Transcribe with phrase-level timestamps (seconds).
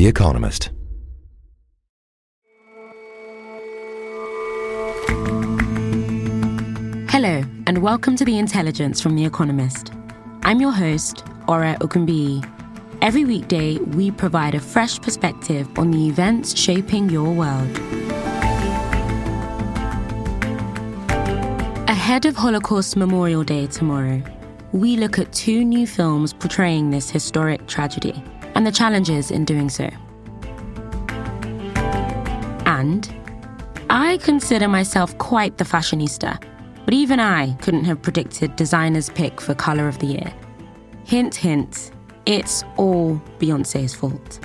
[0.00, 0.70] The Economist.
[7.10, 9.92] Hello, and welcome to The Intelligence from The Economist.
[10.42, 12.42] I'm your host, Ore Ogunbiyi.
[13.02, 17.68] Every weekday, we provide a fresh perspective on the events shaping your world.
[21.90, 24.22] Ahead of Holocaust Memorial Day tomorrow,
[24.72, 28.24] we look at two new films portraying this historic tragedy
[28.60, 29.88] and the challenges in doing so.
[32.66, 33.10] And
[33.88, 36.38] I consider myself quite the fashionista,
[36.84, 40.34] but even I couldn't have predicted designer's pick for colour of the year.
[41.06, 41.90] Hint, hint,
[42.26, 44.40] it's all Beyonce's fault.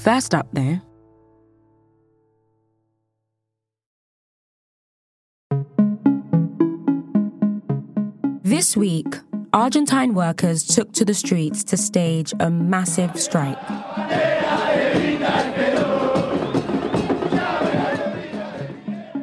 [0.00, 0.80] First up, though,
[8.42, 9.06] This week,
[9.52, 13.58] Argentine workers took to the streets to stage a massive strike.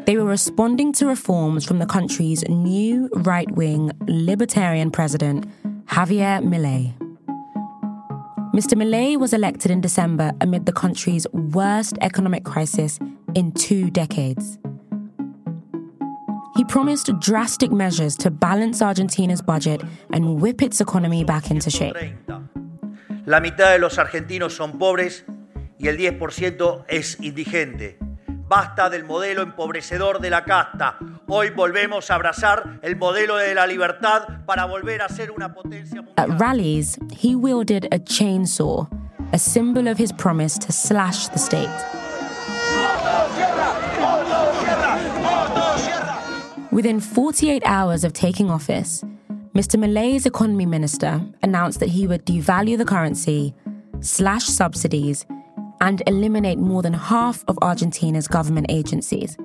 [0.06, 5.48] They were responding to reforms from the country's new right wing libertarian president,
[5.88, 7.07] Javier Milei.
[8.58, 8.74] Mr.
[8.74, 12.98] Milei was elected in December amid the country's worst economic crisis
[13.36, 14.58] in two decades.
[16.56, 21.96] He promised drastic measures to balance Argentina's budget and whip its economy back into shape.
[23.28, 25.24] La mitad de los argentinos son pobres
[25.78, 28.00] y el 10% es indigente.
[28.48, 30.98] Basta del modelo empobrecedor de la casta.
[31.28, 36.02] Hoy volvemos a abrazar el modelo de la libertad para volver a ser una potencia
[36.02, 36.14] mundial.
[36.16, 38.88] At rallies, he wielded a chainsaw,
[39.34, 41.70] a symbol of his promise to slash the state.
[46.72, 49.04] Within 48 hours of taking office,
[49.54, 49.78] Mr.
[49.78, 53.54] Milei's economy minister announced that he would devalue the currency,
[54.00, 55.26] slash subsidies,
[55.82, 59.38] and eliminate more than half of Argentina's government agencies.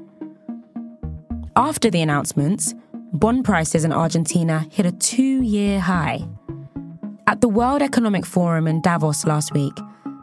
[1.55, 2.75] After the announcements,
[3.13, 6.27] bond prices in Argentina hit a two year high.
[7.27, 9.75] At the World Economic Forum in Davos last week,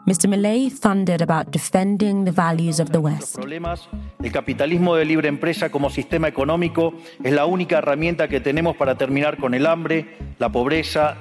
[0.06, 0.28] Mr.
[0.28, 3.36] Milei thundered about defending the values of the West.
[3.36, 3.88] Problemas,
[4.22, 8.96] el capitalismo de libre empresa como sistema económico es la única herramienta que tenemos para
[8.96, 11.16] terminar con el hambre, la pobreza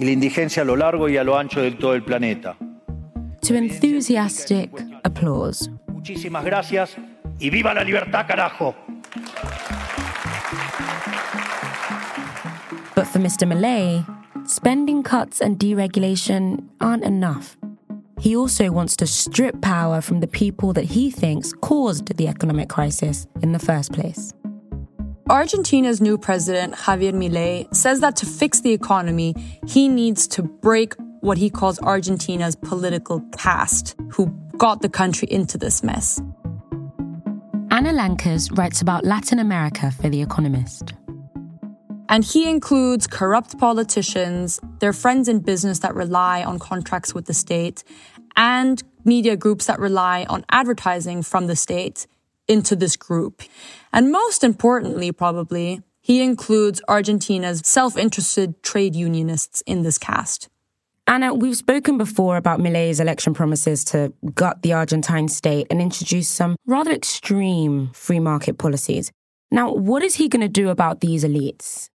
[0.00, 2.56] y la indigencia a lo largo y a lo ancho de todo el planeta.
[3.42, 4.70] To enthusiastic
[5.04, 5.68] applause.
[5.88, 6.96] Muchísimas gracias
[7.40, 8.74] y viva la libertad, carajo.
[12.94, 13.46] But for Mr.
[13.46, 14.04] Milei,
[14.48, 17.56] spending cuts and deregulation aren't enough.
[18.20, 22.68] He also wants to strip power from the people that he thinks caused the economic
[22.68, 24.32] crisis in the first place.
[25.28, 29.34] Argentina's new president, Javier Milei, says that to fix the economy,
[29.66, 34.26] he needs to break what he calls Argentina's political caste, who
[34.58, 36.20] got the country into this mess.
[37.70, 40.92] Anna Lankes writes about Latin America for The Economist.
[42.08, 47.34] And he includes corrupt politicians, their friends in business that rely on contracts with the
[47.34, 47.84] state,
[48.36, 52.06] and media groups that rely on advertising from the state
[52.48, 53.42] into this group.
[53.92, 60.48] And most importantly, probably, he includes Argentina's self interested trade unionists in this cast.
[61.06, 66.28] Anna, we've spoken before about Milei's election promises to gut the Argentine state and introduce
[66.28, 69.10] some rather extreme free market policies.
[69.50, 71.88] Now, what is he going to do about these elites?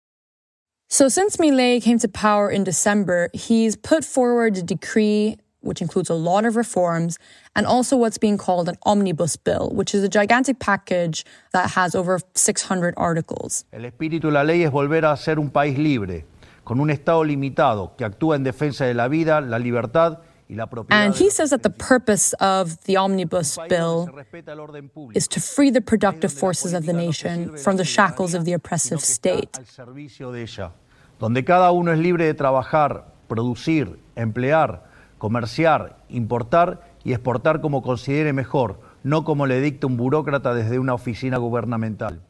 [0.89, 6.09] So, since Milei came to power in December, he's put forward a decree which includes
[6.09, 7.17] a lot of reforms,
[7.55, 11.93] and also what's being called an omnibus bill, which is a gigantic package that has
[11.93, 13.65] over 600 articles.
[13.73, 16.23] El espíritu de la ley es volver a ser un país libre,
[16.67, 20.19] con un Estado limitado que actúa en defensa de la vida, la libertad
[20.49, 21.01] y la propiedad.
[21.01, 24.09] And he says that the purpose of the omnibus bill
[25.13, 28.99] is to free the productive forces of the nation from the shackles of the oppressive
[28.99, 29.57] state.
[31.19, 34.83] Donde cada uno es libre de trabajar, producir, emplear,
[35.19, 40.95] comerciar, importar y exportar como considere mejor, no como le dicta un burócrata desde una
[40.95, 42.26] oficina gubernamental.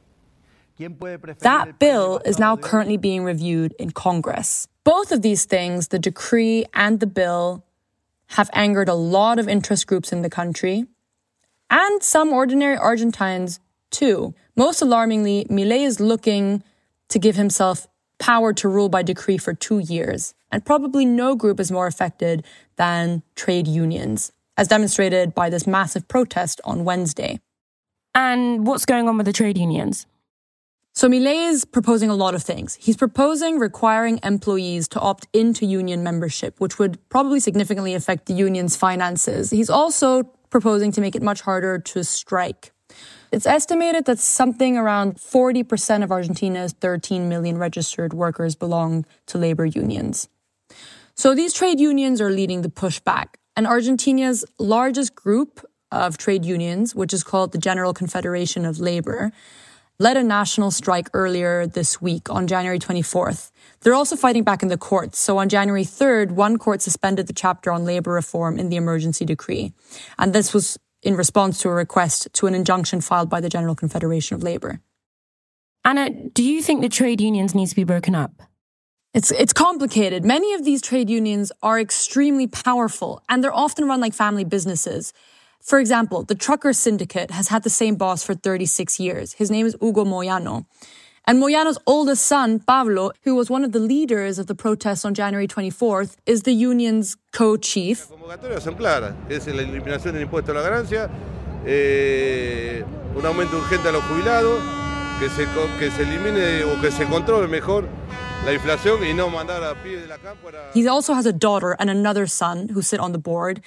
[1.40, 4.68] That bill is now currently being reviewed in Congress.
[4.84, 7.64] Both of these things, the decree and the bill,
[8.32, 10.86] have angered a lot of interest groups in the country
[11.70, 13.60] and some ordinary Argentines
[13.90, 14.34] too.
[14.56, 16.64] Most alarmingly, Milei is looking
[17.10, 17.88] to give himself
[18.20, 20.34] power to rule by decree for two years.
[20.52, 22.46] And probably no group is more affected
[22.78, 27.40] than trade unions, as demonstrated by this massive protest on Wednesday.
[28.16, 30.08] And what's going on with the trade unions?
[30.98, 32.74] So Milei is proposing a lot of things.
[32.74, 38.34] He's proposing requiring employees to opt into union membership, which would probably significantly affect the
[38.34, 39.52] union's finances.
[39.52, 42.72] He's also proposing to make it much harder to strike.
[43.32, 49.68] It's estimated that something around 40% of Argentina's 13 million registered workers belong to labor
[49.68, 50.30] unions.
[51.14, 53.36] So these trade unions are leading the pushback.
[53.56, 59.32] And Argentina's largest group of trade unions, which is called the General Confederation of Labor,
[60.00, 63.52] led a national strike earlier this week on January 24th.
[63.82, 65.20] They're also fighting back in the courts.
[65.20, 69.26] So on January 3rd, one court suspended the chapter on labor reform in the emergency
[69.26, 69.74] decree.
[70.20, 73.76] And this was in response to a request to an injunction filed by the General
[73.76, 74.82] Confederation of Labor.
[75.84, 78.44] Anna, do you think the trade unions need to be broken up?
[79.14, 80.26] It's, it's complicated.
[80.26, 85.14] Many of these trade unions are extremely powerful and they're often run like family businesses.
[85.62, 89.34] For example, the trucker syndicate has had the same boss for 36 years.
[89.34, 90.66] His name is Hugo Moyano.
[91.26, 95.14] And Moyano's oldest son, Pablo, who was one of the leaders of the protests on
[95.14, 98.08] January 24th, is the union's co-chief.
[101.70, 102.82] Eh,
[103.14, 104.62] un aumento urgente a los jubilados,
[105.20, 105.46] que se,
[105.80, 107.90] que se elimine o que se controle mejor
[108.46, 110.50] la inflación y no mandar a pie de la campo.
[110.74, 113.62] He also has a daughter and another son who sit on the board.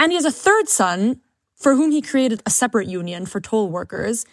[0.00, 1.20] And he has a third son
[1.54, 4.24] for whom he created a separate union for toll workers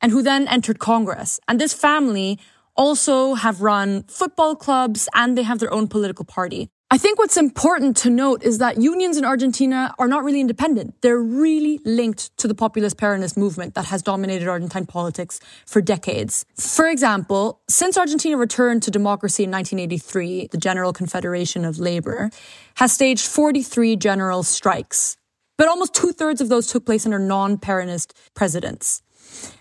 [0.00, 1.38] and who then entered Congress.
[1.46, 2.38] And this family
[2.74, 6.70] also have run football clubs and they have their own political party.
[6.92, 11.00] I think what's important to note is that unions in Argentina are not really independent.
[11.00, 16.44] They're really linked to the populist Peronist movement that has dominated Argentine politics for decades.
[16.54, 22.28] For example, since Argentina returned to democracy in 1983, the General Confederation of Labor
[22.74, 25.16] has staged 43 general strikes.
[25.56, 29.00] But almost two thirds of those took place under non-Peronist presidents.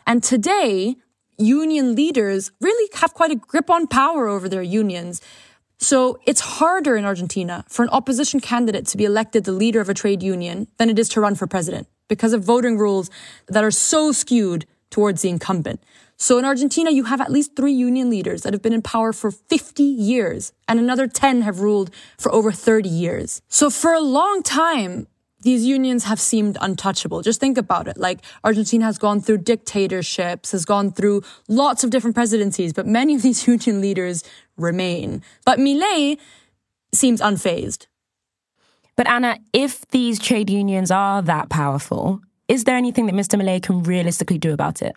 [0.05, 0.97] And today,
[1.37, 5.21] union leaders really have quite a grip on power over their unions.
[5.83, 9.89] So it's harder in Argentina for an opposition candidate to be elected the leader of
[9.89, 13.09] a trade union than it is to run for president because of voting rules
[13.47, 15.81] that are so skewed towards the incumbent.
[16.17, 19.11] So in Argentina, you have at least three union leaders that have been in power
[19.11, 21.89] for 50 years and another 10 have ruled
[22.19, 23.41] for over 30 years.
[23.47, 25.07] So for a long time,
[25.41, 27.21] these unions have seemed untouchable.
[27.21, 27.97] Just think about it.
[27.97, 33.15] Like Argentina has gone through dictatorships, has gone through lots of different presidencies, but many
[33.15, 34.23] of these union leaders
[34.57, 35.23] remain.
[35.45, 36.17] But Milei
[36.93, 37.87] seems unfazed.
[38.95, 43.39] But Anna, if these trade unions are that powerful, is there anything that Mr.
[43.39, 44.95] Milei can realistically do about it?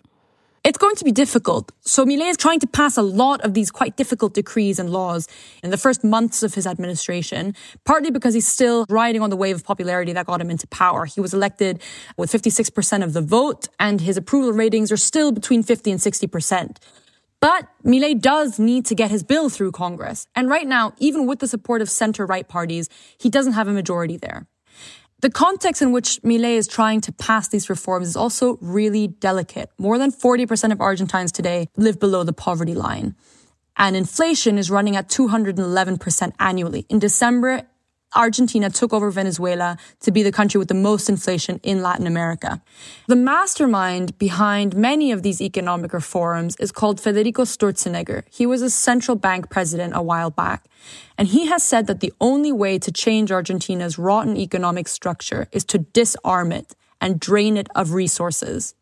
[0.65, 1.71] It's going to be difficult.
[1.81, 5.27] So Milei is trying to pass a lot of these quite difficult decrees and laws
[5.61, 7.53] in the first months of his administration,
[7.83, 11.05] partly because he's still riding on the wave of popularity that got him into power.
[11.05, 11.83] He was elected
[12.17, 16.77] with 56% of the vote and his approval ratings are still between 50 and 60%.
[17.39, 20.25] But Milei does need to get his bill through Congress.
[20.35, 22.89] And right now, even with the support of center-right parties,
[23.19, 24.47] he doesn't have a majority there.
[25.21, 29.71] The context in which Milei is trying to pass these reforms is also really delicate.
[29.77, 33.15] More than 40% of Argentines today live below the poverty line.
[33.77, 36.85] And inflation is running at 211% annually.
[36.89, 37.63] In December,
[38.15, 42.61] Argentina took over Venezuela to be the country with the most inflation in Latin America.
[43.07, 48.23] The mastermind behind many of these economic reforms is called Federico Sturzenegger.
[48.31, 50.65] He was a central bank president a while back.
[51.17, 55.65] And he has said that the only way to change Argentina's rotten economic structure is
[55.65, 58.75] to disarm it and drain it of resources.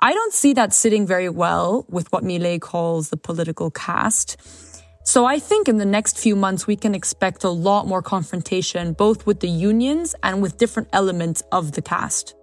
[0.00, 4.36] I don't see that sitting very well with what Milei calls the political caste.
[5.06, 8.92] So I think in the next few months, we can expect a lot more confrontation,
[8.92, 12.34] both with the unions and with different elements of the caste.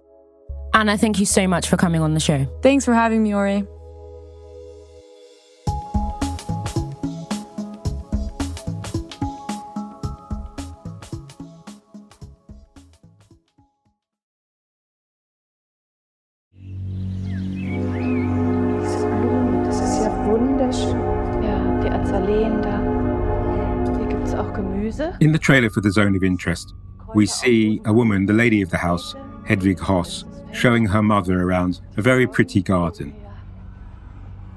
[0.72, 2.46] Anna, thank you so much for coming on the show.
[2.62, 3.64] Thanks for having me, Ori.
[25.20, 26.74] In the trailer for The Zone of Interest,
[27.14, 29.14] we see a woman, the lady of the house,
[29.46, 33.14] Hedwig Hoss, showing her mother around a very pretty garden.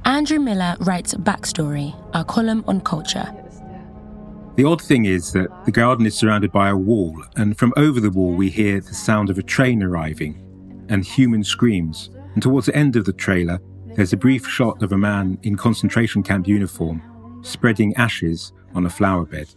[0.04, 3.34] Andrew Miller writes Backstory, our column on culture.
[4.58, 8.02] The odd thing is that the garden is surrounded by a wall, and from over
[8.02, 12.10] the wall, we hear the sound of a train arriving and human screams.
[12.34, 13.60] And towards the end of the trailer,
[13.96, 17.02] there's a brief shot of a man in concentration camp uniform
[17.44, 19.48] spreading ashes on a flower bed.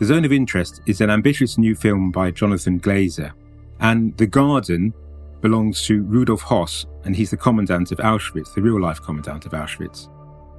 [0.00, 3.32] The Zone of Interest is an ambitious new film by Jonathan Glazer,
[3.80, 4.94] and The Garden
[5.42, 9.52] belongs to Rudolf Hoss, and he's the commandant of Auschwitz, the real life commandant of
[9.52, 10.08] Auschwitz.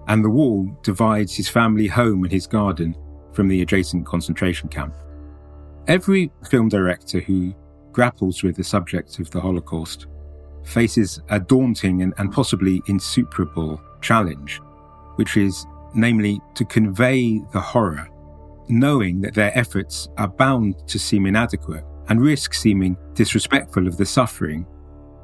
[0.08, 2.96] And the wall divides his family home and his garden
[3.34, 4.94] from the adjacent concentration camp.
[5.88, 7.56] Every film director who
[7.94, 10.06] grapples with the subject of the Holocaust
[10.66, 14.62] faces a daunting and, and possibly insuperable challenge,
[15.16, 18.08] which is namely to convey the horror
[18.72, 24.06] knowing that their efforts are bound to seem inadequate and risk seeming disrespectful of the
[24.06, 24.66] suffering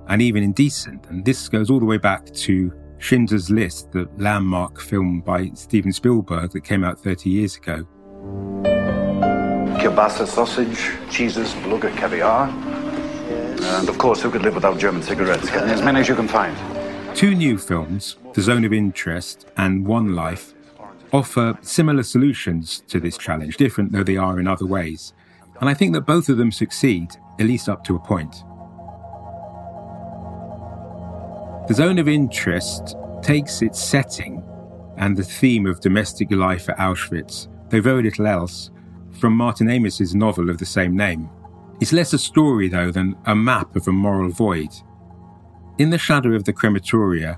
[0.08, 1.06] and even indecent.
[1.10, 5.92] And this goes all the way back to Schindler's List, the landmark film by Steven
[5.92, 7.88] Spielberg that came out 30 years ago.
[9.77, 12.50] Kielbasa sausage, cheeses, beluga caviar.
[12.50, 15.50] And of course, who could live without German cigarettes?
[15.51, 16.56] As many as you can find.
[17.16, 20.54] Two new films, The Zone of Interest and One Life,
[21.14, 25.14] offer similar solutions to this challenge, different though they are in other ways.
[25.60, 27.10] And I think that both of them succeed,
[27.40, 28.44] at least up to a point.
[31.68, 34.44] The zone of interest takes its setting
[34.98, 38.72] and the theme of domestic life at Auschwitz, though very little else,
[39.20, 41.30] from Martin Amis's novel of the same name.
[41.80, 44.70] It's less a story, though, than a map of a moral void.
[45.78, 47.38] In the shadow of the crematoria,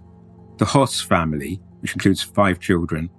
[0.58, 3.10] the Hoss family, which includes five children,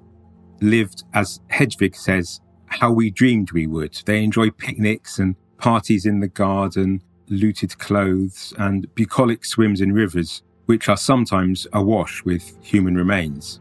[0.61, 4.01] lived, as Hedwig says, how we dreamed we would.
[4.05, 10.43] They enjoy picnics and parties in the garden, looted clothes, and bucolic swims in rivers,
[10.67, 13.61] which are sometimes awash with human remains.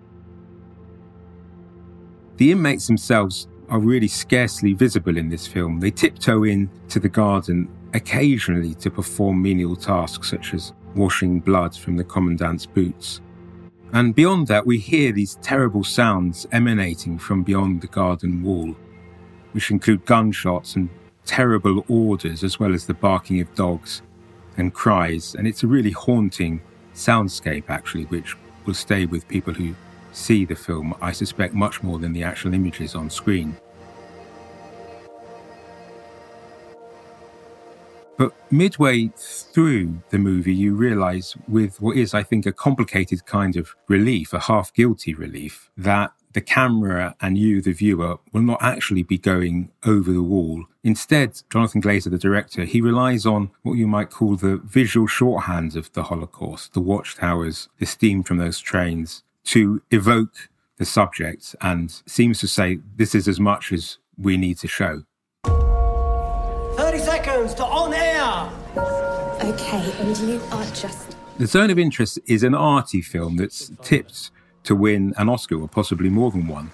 [2.37, 5.79] The inmates themselves are really scarcely visible in this film.
[5.79, 11.75] They tiptoe in to the garden occasionally to perform menial tasks such as washing blood
[11.75, 13.21] from the commandant's boots.
[13.91, 18.75] And beyond that, we hear these terrible sounds emanating from beyond the garden wall,
[19.53, 20.89] which include gunshots and
[21.25, 24.01] terrible orders, as well as the barking of dogs
[24.57, 25.33] and cries.
[25.35, 26.61] And it's a really haunting
[26.93, 29.73] soundscape, actually, which will stay with people who
[30.11, 33.57] see the film, I suspect, much more than the actual images on screen.
[38.19, 43.55] But midway through the movie, you realize, with what is, I think, a complicated kind
[43.55, 48.61] of relief, a half guilty relief, that the camera and you, the viewer, will not
[48.61, 50.65] actually be going over the wall.
[50.83, 55.77] Instead, Jonathan Glazer, the director, he relies on what you might call the visual shorthands
[55.77, 62.01] of the Holocaust, the watchtowers, the steam from those trains, to evoke the subject and
[62.05, 65.03] seems to say this is as much as we need to show.
[66.79, 67.68] 30 seconds to.
[69.49, 71.17] Okay, and you are just.
[71.39, 74.29] The Zone of Interest is an arty film that's tipped
[74.63, 76.71] to win an Oscar, or possibly more than one.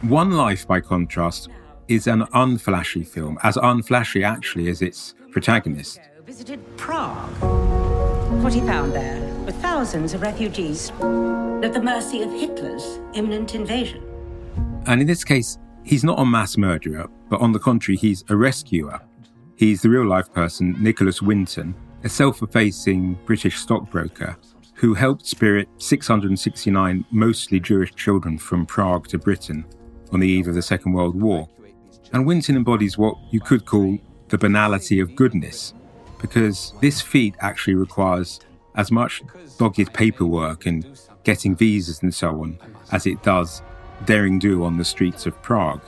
[0.00, 1.48] One Life, by contrast,
[1.86, 6.00] is an unflashy film, as unflashy actually as its protagonist.
[6.26, 7.30] Visited Prague.
[8.42, 14.02] What he found there were thousands of refugees at the mercy of Hitler's imminent invasion.
[14.86, 18.34] And in this case, he's not a mass murderer, but on the contrary, he's a
[18.34, 19.00] rescuer
[19.62, 24.36] He's the real life person, Nicholas Winton, a self effacing British stockbroker
[24.74, 29.64] who helped spirit 669 mostly Jewish children from Prague to Britain
[30.12, 31.48] on the eve of the Second World War.
[32.12, 35.74] And Winton embodies what you could call the banality of goodness,
[36.20, 38.40] because this feat actually requires
[38.74, 39.22] as much
[39.58, 42.58] dogged paperwork and getting visas and so on
[42.90, 43.62] as it does
[44.04, 45.82] daring do on the streets of Prague.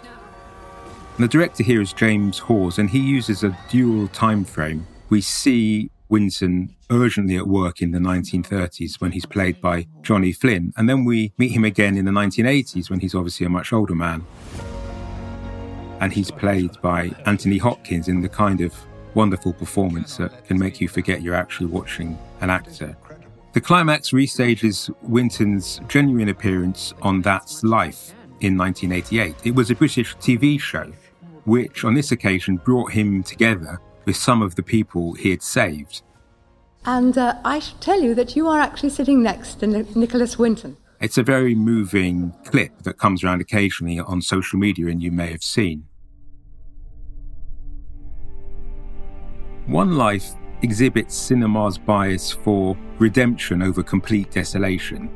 [1.16, 4.86] And the director here is James Hawes, and he uses a dual time frame.
[5.10, 10.72] We see Winton urgently at work in the 1930s when he's played by Johnny Flynn,
[10.76, 13.94] and then we meet him again in the 1980s when he's obviously a much older
[13.94, 14.24] man.
[16.00, 18.74] And he's played by Anthony Hopkins in the kind of
[19.14, 22.96] wonderful performance that can make you forget you're actually watching an actor.
[23.52, 29.36] The climax restages Winton's genuine appearance on That's Life in 1988.
[29.44, 30.92] It was a British TV show
[31.44, 36.02] which on this occasion brought him together with some of the people he had saved.
[36.84, 40.76] And uh, I should tell you that you are actually sitting next to Nicholas Winton.
[41.00, 45.30] It's a very moving clip that comes around occasionally on social media, and you may
[45.30, 45.86] have seen.
[49.66, 50.32] One Life
[50.62, 55.10] exhibits cinema's bias for redemption over complete desolation.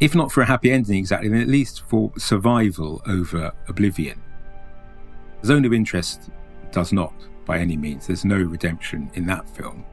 [0.00, 4.20] If not for a happy ending exactly, then at least for survival over oblivion.
[5.44, 6.30] Zone of Interest
[6.70, 8.06] does not by any means.
[8.06, 9.84] There's no redemption in that film.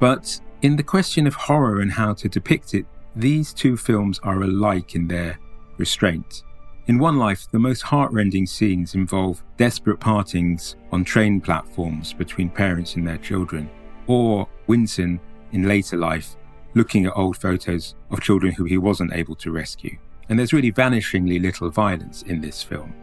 [0.00, 4.42] But in the question of horror and how to depict it, these two films are
[4.42, 5.38] alike in their
[5.78, 6.42] restraint.
[6.86, 12.96] In One Life, the most heartrending scenes involve desperate partings on train platforms between parents
[12.96, 13.70] and their children,
[14.06, 15.20] or Winton
[15.52, 16.36] in later life
[16.74, 19.96] looking at old photos of children who he wasn't able to rescue.
[20.28, 22.94] And there's really vanishingly little violence in this film.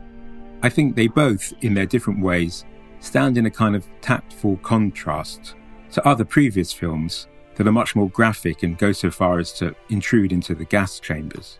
[0.61, 2.65] I think they both, in their different ways,
[3.01, 5.55] stand in a kind of tactful contrast
[5.91, 9.75] to other previous films that are much more graphic and go so far as to
[9.89, 11.59] intrude into the gas chambers.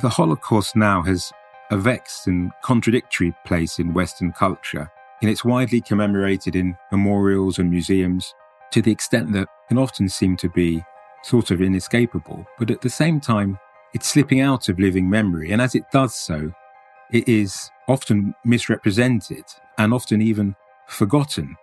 [0.00, 1.30] The Holocaust now has
[1.70, 7.70] a vexed and contradictory place in Western culture, and it's widely commemorated in memorials and
[7.70, 8.34] museums
[8.72, 10.82] to the extent that can often seem to be
[11.22, 13.58] sort of inescapable, but at the same time,
[13.94, 16.52] it's slipping out of living memory, and as it does so,
[17.12, 19.44] it is often misrepresented
[19.78, 20.56] and often even
[20.88, 21.56] forgotten.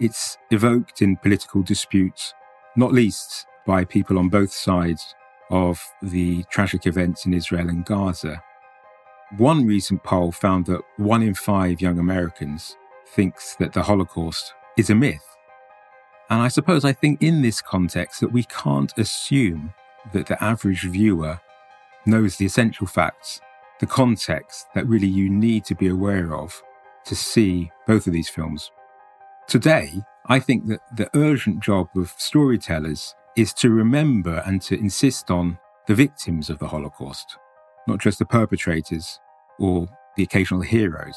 [0.00, 2.34] It's evoked in political disputes,
[2.76, 5.14] not least by people on both sides
[5.50, 8.42] of the tragic events in Israel and Gaza.
[9.36, 12.76] One recent poll found that one in five young Americans
[13.08, 15.24] thinks that the Holocaust is a myth.
[16.30, 19.74] And I suppose I think in this context that we can't assume
[20.12, 21.40] that the average viewer
[22.06, 23.40] knows the essential facts,
[23.80, 26.62] the context that really you need to be aware of
[27.04, 28.70] to see both of these films.
[29.46, 35.30] Today, I think that the urgent job of storytellers is to remember and to insist
[35.30, 37.38] on the victims of the Holocaust,
[37.86, 39.20] not just the perpetrators
[39.58, 41.16] or the occasional heroes.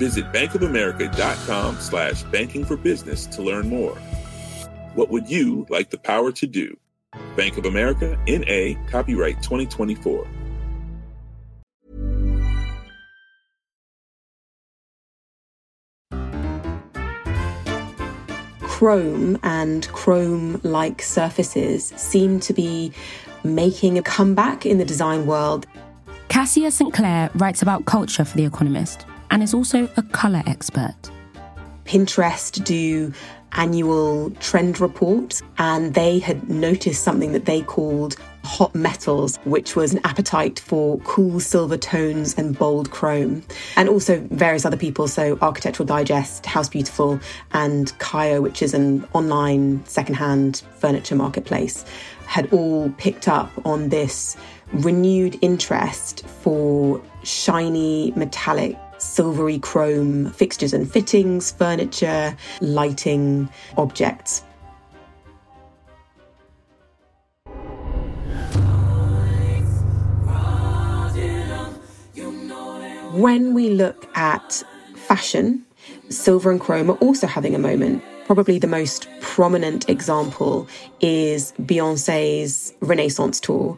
[0.00, 3.94] Visit bankofamerica.com slash banking for business to learn more.
[4.94, 6.74] What would you like the power to do?
[7.36, 10.26] Bank of America, N.A., copyright 2024.
[18.62, 22.90] Chrome and Chrome like surfaces seem to be
[23.44, 25.66] making a comeback in the design world.
[26.28, 26.94] Kassia St.
[26.94, 30.94] Clair writes about culture for The Economist and is also a colour expert.
[31.84, 33.12] Pinterest do
[33.52, 39.92] annual trend reports, and they had noticed something that they called hot metals, which was
[39.92, 43.42] an appetite for cool silver tones and bold chrome.
[43.76, 47.20] And also various other people, so Architectural Digest, House Beautiful,
[47.52, 51.84] and Kaiyo, which is an online secondhand furniture marketplace,
[52.26, 54.36] had all picked up on this
[54.72, 64.42] renewed interest for shiny metallic silvery chrome fixtures and fittings, furniture, lighting, objects.
[73.12, 74.62] When we look at
[74.94, 75.66] fashion,
[76.08, 78.02] silver and chrome are also having a moment.
[78.24, 80.68] Probably the most prominent example
[81.00, 83.76] is Beyonce's Renaissance tour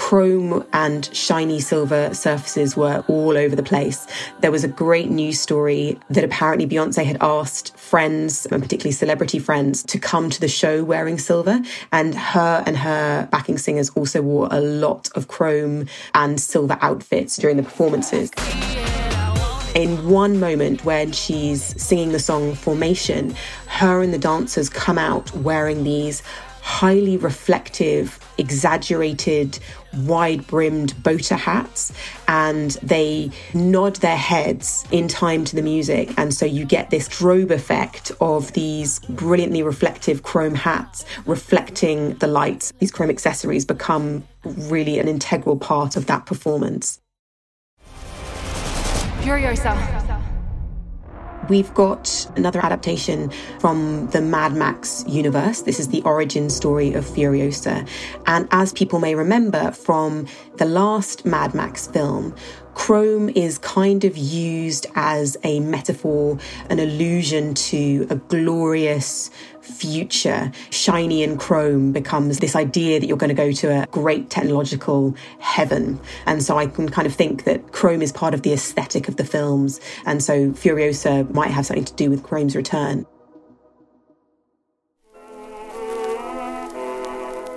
[0.00, 4.06] chrome and shiny silver surfaces were all over the place.
[4.40, 9.38] There was a great news story that apparently Beyonce had asked friends, and particularly celebrity
[9.38, 11.60] friends, to come to the show wearing silver.
[11.92, 15.84] And her and her backing singers also wore a lot of chrome
[16.14, 18.30] and silver outfits during the performances
[19.74, 23.36] in one moment when she's singing the song Formation,
[23.68, 26.24] her and the dancers come out wearing these
[26.70, 29.58] highly reflective, exaggerated,
[30.04, 31.92] wide brimmed boater hats
[32.28, 36.14] and they nod their heads in time to the music.
[36.16, 42.28] And so you get this strobe effect of these brilliantly reflective chrome hats reflecting the
[42.28, 42.72] lights.
[42.78, 47.00] These chrome accessories become really an integral part of that performance.
[49.22, 49.99] Furiosa.
[51.50, 55.62] We've got another adaptation from the Mad Max universe.
[55.62, 57.88] This is the origin story of Furiosa.
[58.26, 62.36] And as people may remember from the last Mad Max film,
[62.74, 69.28] Chrome is kind of used as a metaphor, an allusion to a glorious
[69.70, 70.52] future.
[70.70, 75.14] Shiny and chrome becomes this idea that you're going to go to a great technological
[75.38, 76.00] heaven.
[76.26, 79.16] And so I can kind of think that chrome is part of the aesthetic of
[79.16, 79.80] the films.
[80.06, 83.06] And so Furiosa might have something to do with chrome's return.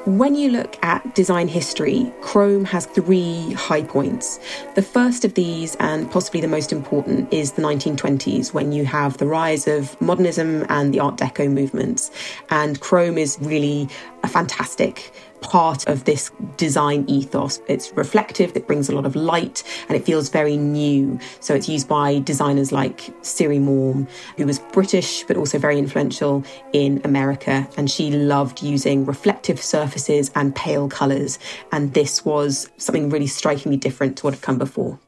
[0.05, 4.37] When you look at design history, Chrome has three high points.
[4.75, 9.17] The first of these, and possibly the most important, is the 1920s, when you have
[9.17, 12.11] the rise of modernism and the Art Deco movements.
[12.49, 13.87] And Chrome is really
[14.23, 17.61] a fantastic part of this design ethos.
[17.67, 21.19] It's reflective, it brings a lot of light, and it feels very new.
[21.41, 26.43] So it's used by designers like Syrie Maugham, who was British but also very influential
[26.71, 27.67] in America.
[27.77, 31.37] And she loved using reflective surfaces and pale colours.
[31.71, 34.99] And this was something really strikingly different to what had come before.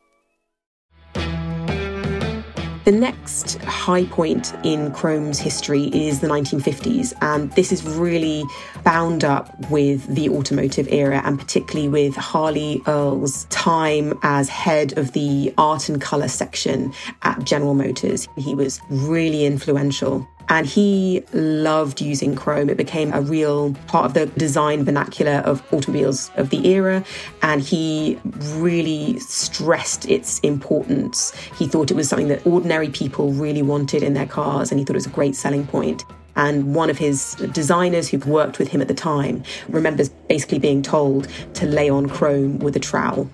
[2.85, 8.43] The next high point in Chrome's history is the 1950s, and this is really
[8.83, 15.13] bound up with the automotive era and particularly with Harley Earl's time as head of
[15.13, 16.93] the art and colour section
[17.23, 18.27] at General Motors.
[18.37, 22.69] He was really influential and he loved using chrome.
[22.69, 27.03] It became a real part of the design vernacular of automobiles of the era,
[27.41, 28.19] and he
[28.55, 31.33] really stressed its importance.
[31.57, 34.85] He thought it was something that ordinary people really wanted in their cars, and he
[34.85, 36.03] thought it was a great selling point.
[36.35, 40.81] And one of his designers who worked with him at the time remembers basically being
[40.81, 43.29] told to lay on chrome with a trowel.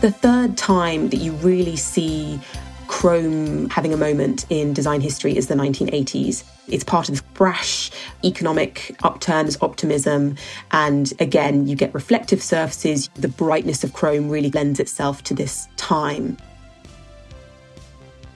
[0.00, 2.38] The third time that you really see
[3.04, 6.42] Chrome having a moment in design history is the 1980s.
[6.68, 7.90] It's part of the brash
[8.24, 10.36] economic upturns, optimism,
[10.70, 13.10] and again, you get reflective surfaces.
[13.16, 16.38] The brightness of Chrome really lends itself to this time.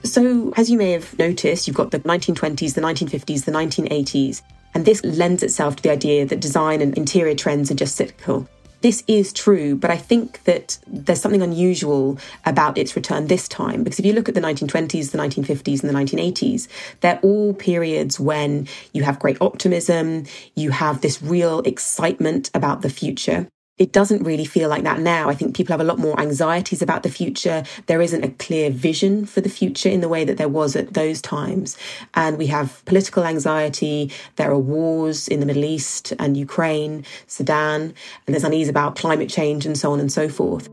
[0.03, 4.43] So, as you may have noticed, you've got the 1920s, the 1950s, the 1980s,
[4.75, 8.47] and this lends itself to the idea that design and interior trends are just cyclical.
[8.81, 13.83] This is true, but I think that there's something unusual about its return this time.
[13.83, 16.67] Because if you look at the 1920s, the 1950s, and the 1980s,
[17.01, 22.89] they're all periods when you have great optimism, you have this real excitement about the
[22.89, 23.47] future
[23.79, 25.29] it doesn't really feel like that now.
[25.29, 27.63] I think people have a lot more anxieties about the future.
[27.85, 30.93] There isn't a clear vision for the future in the way that there was at
[30.93, 31.77] those times.
[32.13, 34.11] And we have political anxiety.
[34.35, 37.93] There are wars in the Middle East and Ukraine, Sudan,
[38.27, 40.67] and there's unease about climate change and so on and so forth.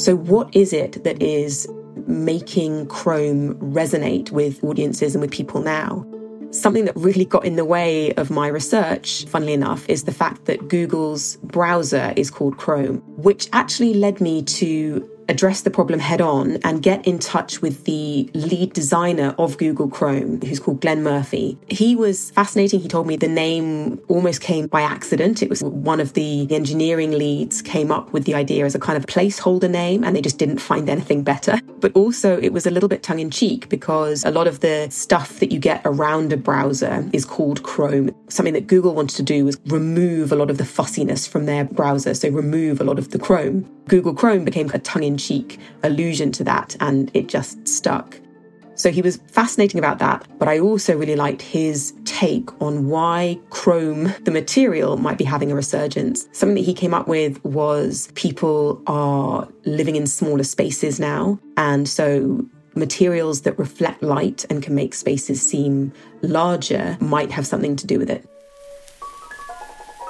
[0.00, 1.68] So, what is it that is
[2.06, 6.06] making Chrome resonate with audiences and with people now?
[6.52, 10.46] Something that really got in the way of my research, funnily enough, is the fact
[10.46, 16.20] that Google's browser is called Chrome, which actually led me to address the problem head
[16.20, 21.02] on and get in touch with the lead designer of Google Chrome, who's called Glenn
[21.02, 21.56] Murphy.
[21.68, 22.80] He was fascinating.
[22.80, 25.42] He told me the name almost came by accident.
[25.42, 28.96] It was one of the engineering leads came up with the idea as a kind
[28.96, 31.60] of placeholder name and they just didn't find anything better.
[31.78, 34.88] But also it was a little bit tongue in cheek because a lot of the
[34.90, 38.10] stuff that you get around a browser is called Chrome.
[38.28, 41.64] Something that Google wanted to do was remove a lot of the fussiness from their
[41.64, 42.14] browser.
[42.14, 43.68] So remove a lot of the Chrome.
[43.86, 48.18] Google Chrome became a tongue in cheek allusion to that, and it just stuck.
[48.74, 53.38] So he was fascinating about that, but I also really liked his take on why
[53.50, 56.26] chrome, the material, might be having a resurgence.
[56.32, 61.86] Something that he came up with was people are living in smaller spaces now, and
[61.86, 62.42] so
[62.74, 67.98] materials that reflect light and can make spaces seem larger might have something to do
[67.98, 68.26] with it.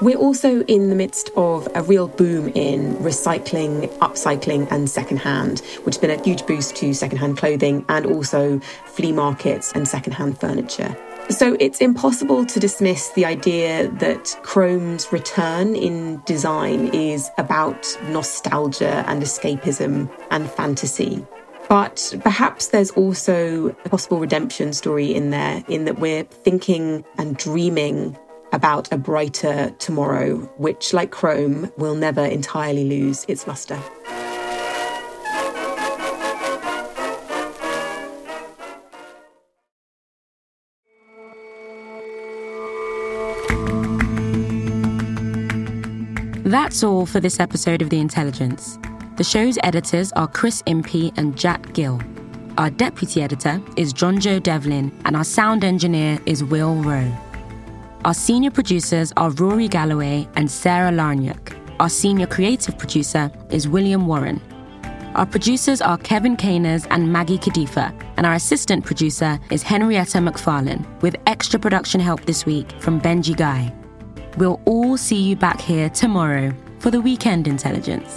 [0.03, 5.97] We're also in the midst of a real boom in recycling, upcycling, and secondhand, which
[5.97, 10.97] has been a huge boost to secondhand clothing and also flea markets and secondhand furniture.
[11.29, 19.05] So it's impossible to dismiss the idea that Chrome's return in design is about nostalgia
[19.07, 21.27] and escapism and fantasy.
[21.69, 27.37] But perhaps there's also a possible redemption story in there, in that we're thinking and
[27.37, 28.17] dreaming
[28.53, 33.81] about a brighter tomorrow, which, like Chrome, will never entirely lose its luster.
[46.51, 48.77] That's all for this episode of The Intelligence.
[49.19, 52.01] The show's editors are Chris Impey and Jack Gill.
[52.59, 57.30] Our deputy editor is John Joe Devlin, and our sound engineer is Will Rowe.
[58.03, 61.55] Our senior producers are Rory Galloway and Sarah Larniuk.
[61.81, 64.41] Our senior creative producer is William Warren.
[65.17, 70.87] Our producers are Kevin Caners and Maggie Kadifa, and our assistant producer is Henrietta McFarlane,
[71.03, 73.71] with extra production help this week from Benji Guy.
[74.39, 78.17] We'll all see you back here tomorrow for the Weekend Intelligence.